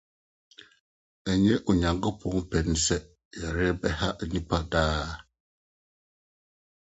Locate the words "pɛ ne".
2.49-2.75